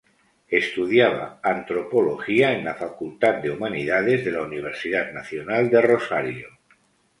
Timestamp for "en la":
2.53-2.73